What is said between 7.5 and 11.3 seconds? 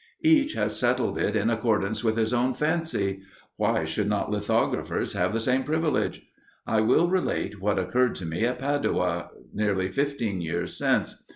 what occurred to me at Padua, nearly fifteen years since.